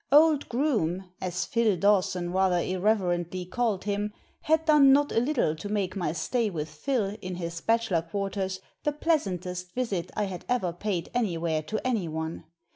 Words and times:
Old 0.11 0.49
Groome— 0.49 1.11
^as 1.21 1.45
Phil 1.45 1.77
Dawson 1.77 2.31
rather 2.31 2.57
irreverently 2.57 3.45
called 3.45 3.83
him— 3.83 4.13
^had 4.47 4.65
done 4.65 4.91
not 4.91 5.11
a 5.11 5.19
little 5.19 5.55
to 5.55 5.69
make 5.69 5.95
my 5.95 6.11
stay 6.11 6.49
with 6.49 6.69
Phil, 6.69 7.17
in 7.21 7.35
his 7.35 7.61
bachelor 7.61 8.01
quarters, 8.01 8.61
the 8.83 8.93
pleasantest 8.93 9.75
visit 9.75 10.09
I 10.15 10.23
had 10.23 10.43
ever 10.49 10.73
paid 10.73 11.11
anywhere 11.13 11.61
to 11.61 11.79
anyone. 11.85 12.45